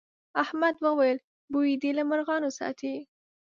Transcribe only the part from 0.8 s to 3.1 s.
وويل: بوی دې له مرغانو ساتي.